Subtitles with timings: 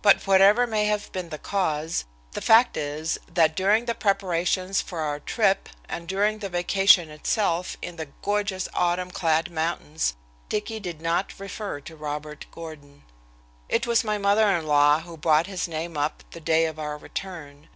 [0.00, 5.00] But whatever may have been the cause, the fact is that during the preparations for
[5.00, 10.14] our trip and during the vacation itself in the gorgeous autumn clad mountains
[10.48, 13.02] Dicky did not refer to Robert Gordon.
[13.68, 16.96] It was my mother in law who brought his name up the day of our
[16.96, 17.68] return.